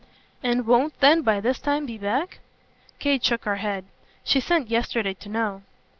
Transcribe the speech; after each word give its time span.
"And 0.41 0.65
won't 0.65 0.99
then 0.99 1.21
by 1.21 1.39
this 1.39 1.59
time 1.59 1.85
be 1.85 1.99
back?" 1.99 2.39
Kate 2.97 3.23
shook 3.23 3.45
her 3.45 3.57
head. 3.57 3.85
"She 4.23 4.39
sent 4.39 4.71
yesterday 4.71 5.13
to 5.13 5.29
know." 5.29 5.61